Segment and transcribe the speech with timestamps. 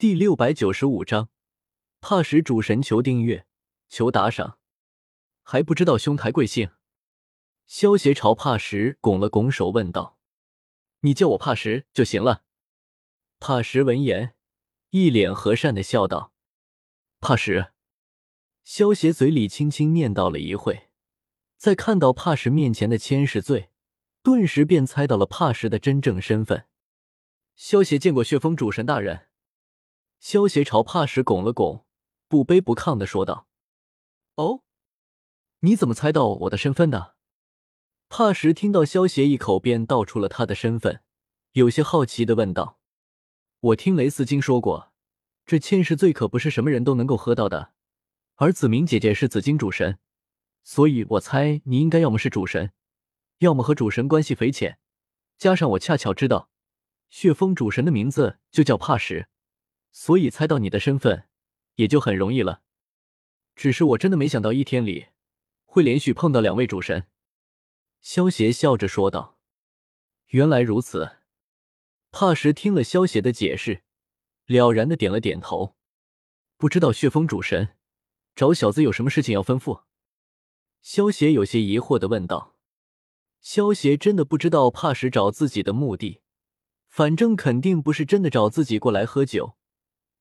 [0.00, 1.28] 第六百九十五章，
[2.00, 3.48] 怕使主神求订阅，
[3.88, 4.60] 求打赏。
[5.42, 6.70] 还不知道兄台贵姓？
[7.66, 10.16] 萧协朝帕什拱了拱手，问道
[11.02, 12.44] ：“你叫我帕什就行了。”
[13.40, 14.36] 帕什闻言，
[14.90, 16.32] 一脸和善的笑道
[17.18, 17.72] ：“帕什。”
[18.62, 20.90] 萧协嘴里轻轻念叨了一会，
[21.56, 23.70] 在看到帕什面前的千世罪，
[24.22, 26.68] 顿时便猜到了帕什的真正身份。
[27.56, 29.24] 萧协见过血峰主神大人。
[30.20, 31.84] 萧协朝帕什拱了拱，
[32.28, 33.46] 不卑不亢的说道
[34.36, 34.62] ：“哦，
[35.60, 37.16] 你怎么猜到我的身份的？”
[38.10, 41.02] 帕什听到萧协一口便道出了他的身份，
[41.52, 42.78] 有些好奇的问道
[43.60, 44.92] ：“我听雷斯金说过，
[45.44, 47.72] 这千世罪可不是什么人都能够喝到的，
[48.36, 49.98] 而子明姐姐是紫金主神，
[50.62, 52.72] 所以我猜你应该要么是主神，
[53.38, 54.78] 要么和主神关系匪浅。
[55.36, 56.50] 加上我恰巧知道，
[57.08, 59.28] 血风主神的名字就叫帕什，
[59.90, 61.28] 所以猜到你的身份
[61.74, 62.62] 也就很容易了。
[63.56, 65.08] 只是我真的没想到一天里
[65.64, 67.06] 会连续碰到两位主神。”
[68.00, 69.38] 萧协笑着说道
[70.28, 71.16] ：“原来如此。”
[72.10, 73.82] 帕什听了萧协的解释，
[74.46, 75.76] 了然的点了点头。
[76.56, 77.76] 不知道血风主神
[78.34, 79.82] 找小子有什么事情要吩咐？
[80.80, 82.56] 萧协有些疑惑的问道。
[83.40, 86.22] 萧协真的不知道帕什找自己的目的，
[86.88, 89.56] 反正肯定不是真的找自己过来喝酒。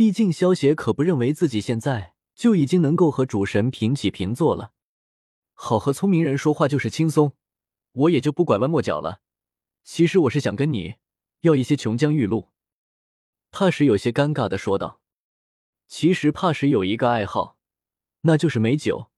[0.00, 4.72] 毕竟萧协可不认为自己现在就已经能够和主神平起平坐了。
[5.52, 7.34] 好和聪明人说话就是轻松。
[7.92, 9.20] 我也就不拐弯抹角了。
[9.84, 10.94] 其实我是想跟你
[11.42, 12.48] 要一些琼浆玉露。”
[13.52, 15.02] 帕什有些尴尬的说道。
[15.86, 17.58] 其实帕什有一个爱好，
[18.22, 19.10] 那就是美酒。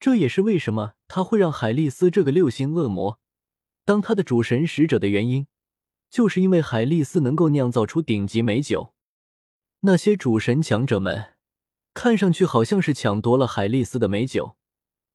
[0.00, 3.20] 这也是为什么他会让海利斯这个六星恶魔
[3.84, 5.46] 当他的主神使者的原因，
[6.08, 8.93] 就是因为海利斯能够酿造出顶级美酒。
[9.86, 11.34] 那些主神强者们
[11.92, 14.56] 看上去好像是抢夺了海利斯的美酒，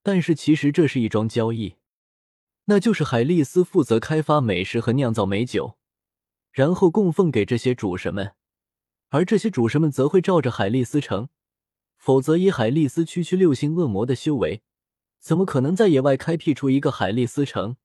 [0.04, 1.78] 但是其实这是一桩交易。
[2.66, 5.80] 那就是海利斯负责开发美食和酿造美酒，
[6.52, 8.34] 然后供奉给这些主神们，
[9.10, 11.30] 而这些主神们则会照着海利斯成。
[11.98, 14.62] 否则，以海利斯区区六星恶魔的修为，
[15.20, 17.76] 怎么可能在野外开辟出一个海利斯城？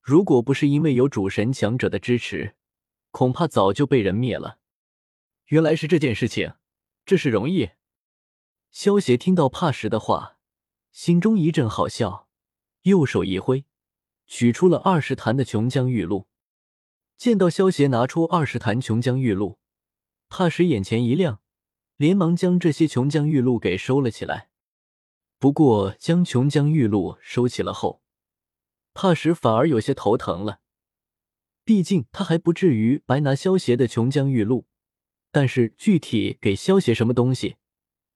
[0.00, 2.54] 如果不是因为有主神强者的支持，
[3.10, 4.58] 恐怕早就被人灭了。
[5.48, 6.52] 原来是这件事情，
[7.06, 7.70] 这是容易。
[8.70, 10.36] 萧协听到帕什的话，
[10.92, 12.28] 心中一阵好笑，
[12.82, 13.64] 右手一挥。
[14.26, 16.28] 取出了二十坛的琼浆玉露，
[17.16, 19.58] 见到萧协拿出二十坛琼浆玉露，
[20.28, 21.40] 帕什眼前一亮，
[21.96, 24.50] 连忙将这些琼浆玉露给收了起来。
[25.38, 28.02] 不过，将琼浆玉露收起了后，
[28.92, 30.60] 帕什反而有些头疼了。
[31.64, 34.67] 毕竟他还不至于白拿萧协的琼浆玉露，
[35.30, 37.56] 但是具体给萧协什么东西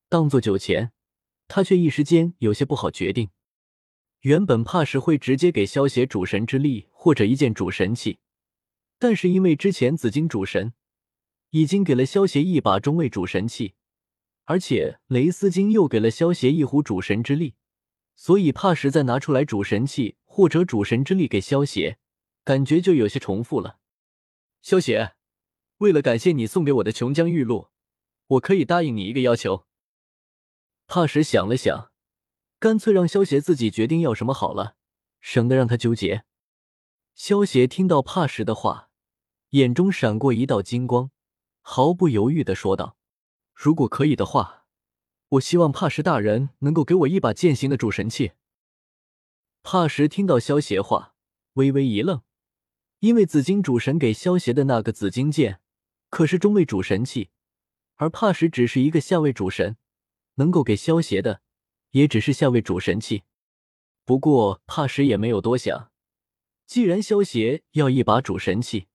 [0.08, 0.92] 当做酒钱，
[1.48, 3.30] 他却一时间有些不好决定。
[4.20, 8.20] 原本怕是会直接给萧协主神之力或者一件主神器，
[8.98, 10.74] 但是因为之前紫金主神
[11.50, 13.74] 已经给了萧协一把中位主神器，
[14.44, 17.54] 而且雷斯金又给了萧协一壶主神之力，
[18.14, 21.98] 所以怕是再拿出来主神器或者主神之力给萧协，
[22.44, 23.80] 感觉就有些重复了。
[24.62, 25.14] 萧协，
[25.82, 27.68] 为了感谢你送给我的琼浆玉露，
[28.28, 29.66] 我可以答应你一个要求。
[30.86, 31.90] 怕是想了想。
[32.60, 34.76] 干脆让萧协自己决定要什么好了，
[35.20, 36.22] 省得让他纠结。
[37.16, 38.90] 萧协听到帕什的话，
[39.50, 41.10] 眼中闪过一道金光，
[41.60, 42.96] 毫不犹豫的说道
[43.52, 44.66] ：“如果可以的话，
[45.30, 48.34] 我希望帕什大人能够给我一把剑形的主神器。”
[49.64, 51.16] 帕什听到萧协话，
[51.54, 52.22] 微微一愣，
[53.00, 55.60] 因为紫金主神给萧协的那个紫金剑
[56.12, 57.30] 可是中位主神器，
[57.94, 59.78] 而帕什只是一个下位主神，
[60.34, 61.40] 能够给萧协的。
[61.92, 63.22] 也只是下位主神器，
[64.04, 65.90] 不过帕什也没有多想，
[66.66, 68.88] 既然萧协要一把主神器，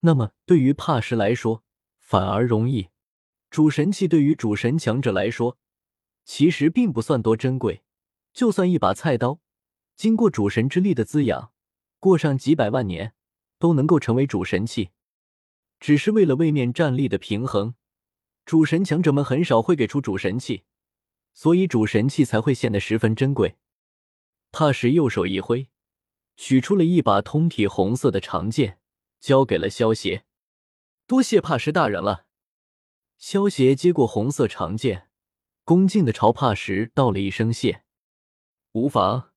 [0.00, 1.64] 那么对于帕什来说
[1.98, 2.90] 反而容易。
[3.50, 5.58] 主神器对于主神强者来说，
[6.24, 7.82] 其实并不算多珍贵，
[8.32, 9.40] 就算一把菜刀，
[9.96, 11.52] 经过主神之力的滋养，
[11.98, 13.14] 过上几百万年
[13.58, 14.90] 都能够成为主神器。
[15.80, 17.74] 只是为了位面战力的平衡，
[18.44, 20.64] 主神强者们很少会给出主神器。
[21.32, 23.56] 所以主神器才会显得十分珍贵。
[24.52, 25.68] 帕什右手一挥，
[26.36, 28.78] 取出了一把通体红色的长剑，
[29.20, 30.24] 交给了萧协。
[31.06, 32.26] 多谢帕什大人了。
[33.16, 35.08] 萧协接过红色长剑，
[35.64, 37.84] 恭敬的朝帕什道了一声谢。
[38.72, 39.30] 无妨，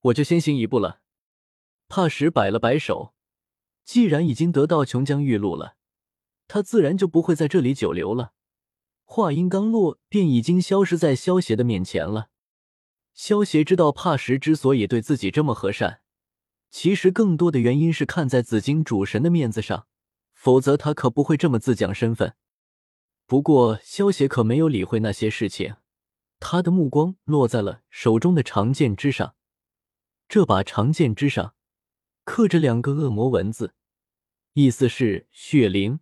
[0.00, 1.00] 我就先行一步了。
[1.88, 3.14] 帕什摆了摆手，
[3.84, 5.75] 既然已经得到琼浆玉露了，
[6.48, 8.32] 他自然就不会在这里久留了。
[9.04, 12.28] 话音刚落，便已经消失在萧邪的面前了。
[13.14, 16.00] 萧邪知道帕什之所以对自己这么和善，
[16.70, 19.86] 其实更多的原因是看在紫金主神的面子上，
[20.34, 22.34] 否则他可不会这么自降身份。
[23.26, 25.76] 不过萧邪可没有理会那些事情，
[26.38, 29.34] 他的目光落在了手中的长剑之上。
[30.28, 31.54] 这把长剑之上
[32.24, 33.74] 刻着两个恶魔文字，
[34.54, 36.00] 意思是血灵。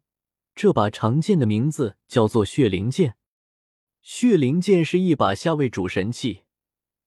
[0.55, 3.17] 这把长剑的名字叫做血灵剑。
[4.03, 6.43] 血灵剑是一把下位主神器，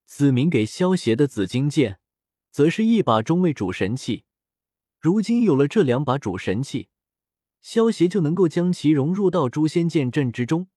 [0.05, 1.99] 子民给萧邪的紫金剑，
[2.51, 4.25] 则是一把中位主神器。
[4.99, 6.89] 如今有了这两把主神器，
[7.61, 10.67] 萧邪就能够将其融入到诛仙剑阵之中，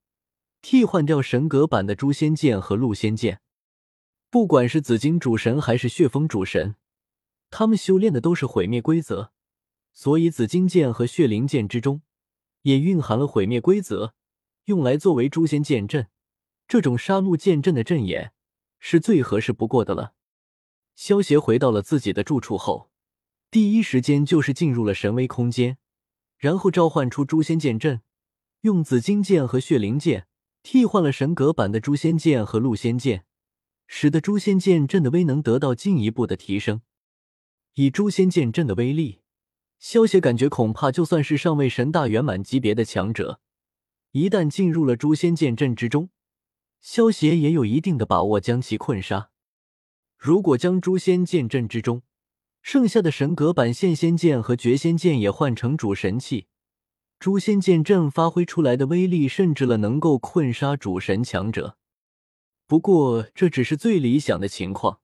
[0.61, 3.41] 替换掉神格版的诛仙剑和戮仙剑。
[4.29, 6.77] 不管是紫金主神还是血风主神，
[7.51, 9.33] 他们修炼的都是毁灭规则，
[9.93, 12.03] 所以紫金剑和血灵剑之中
[12.63, 14.15] 也蕴含了毁灭规则，
[14.65, 16.09] 用来作为诛仙剑阵。
[16.69, 18.33] 这种杀戮剑阵的阵眼
[18.79, 20.15] 是最合适不过的了。
[20.95, 22.91] 萧协回到了自己的住处后，
[23.51, 25.79] 第一时间就是进入了神威空间，
[26.39, 28.03] 然后召唤出诛仙剑阵，
[28.61, 30.27] 用紫金剑和血灵剑
[30.63, 33.25] 替换了神格版的诛仙剑和戮仙剑。
[33.93, 36.83] 使得诛仙剑阵的威能得到进一步的提升。
[37.75, 39.20] 以诛仙剑阵的威力，
[39.81, 43.41] 萧邪感觉恐怕就算是上位神大圆满级别的强者，
[44.13, 46.11] 一旦进入了诛仙剑阵之中，
[46.83, 49.31] 萧邪也有一定的把握将其困杀。
[50.19, 52.03] 如果将诛仙剑阵之中
[52.61, 56.47] 剩下的神格版现仙剑和绝仙剑也换成主神器，
[57.19, 61.79] 诛仙剑阵发挥出来的威力，甚至了能够困杀主神强者。
[62.67, 65.01] 不过这只是最理想的情况，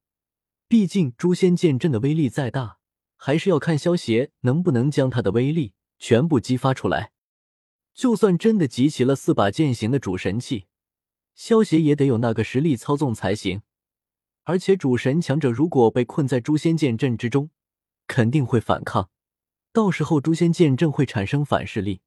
[0.68, 2.76] 毕竟诛仙剑阵的威力再大，
[3.16, 7.12] 还是要看萧协能不能将他的威力全部激发出来。
[7.94, 10.66] 就算真的集齐了四把剑形的主神器，
[11.34, 13.62] 萧协也得有那个实力操纵才行。
[14.44, 17.50] 而且主神强者如果被困在诛仙剑阵之中，
[18.06, 19.10] 肯定会反抗，
[19.72, 22.02] 到时候诛仙剑阵会产生反噬力。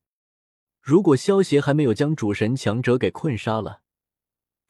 [0.82, 3.82] 如果萧协还没有将主神强者给困杀了，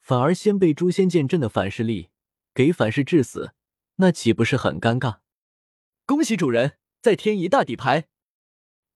[0.00, 2.08] 反而先被诛仙剑阵的反噬力
[2.52, 3.52] 给反噬致死，
[3.96, 5.18] 那岂不是很尴尬？
[6.10, 8.08] 恭喜主人再添一大底牌！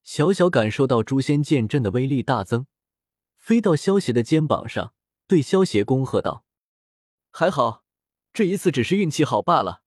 [0.03, 2.67] 小小感受到诛仙剑阵的威力大增，
[3.37, 4.93] 飞到萧邪的肩膀上，
[5.25, 6.43] 对萧邪恭贺道
[7.31, 7.85] ：“还好，
[8.33, 9.81] 这一次只是运气好罢了。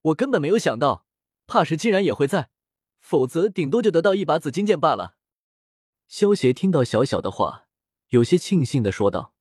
[0.00, 1.04] 我根本没有想到
[1.46, 2.48] 帕什竟然也会在，
[2.98, 5.16] 否则顶多就得到一把紫金剑罢了。”
[6.08, 7.66] 萧邪听到小小的话，
[8.08, 9.34] 有些庆幸的说道。